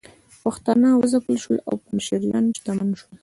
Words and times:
پښتانه 0.43 0.89
وځپل 0.95 1.35
شول 1.43 1.57
او 1.67 1.73
پنجشیریان 1.85 2.45
شتمن 2.57 2.89
شول 2.99 3.15